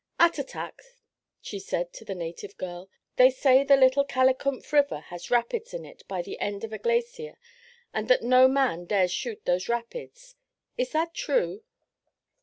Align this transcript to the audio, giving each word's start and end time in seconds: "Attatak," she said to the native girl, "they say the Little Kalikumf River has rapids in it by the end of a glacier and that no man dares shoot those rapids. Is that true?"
"Attatak," 0.19 0.79
she 1.41 1.59
said 1.59 1.93
to 1.93 2.03
the 2.03 2.15
native 2.15 2.57
girl, 2.57 2.89
"they 3.17 3.29
say 3.29 3.63
the 3.63 3.77
Little 3.77 4.03
Kalikumf 4.03 4.73
River 4.73 5.01
has 5.01 5.29
rapids 5.29 5.75
in 5.75 5.85
it 5.85 6.01
by 6.07 6.23
the 6.23 6.39
end 6.39 6.63
of 6.63 6.73
a 6.73 6.79
glacier 6.79 7.37
and 7.93 8.07
that 8.07 8.23
no 8.23 8.47
man 8.47 8.85
dares 8.85 9.11
shoot 9.11 9.45
those 9.45 9.69
rapids. 9.69 10.33
Is 10.75 10.91
that 10.93 11.13
true?" 11.13 11.61